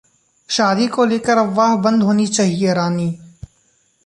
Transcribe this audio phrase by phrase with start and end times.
[0.49, 3.09] शादी को लेकर अफवाह बंद होनी चाहिए: रानी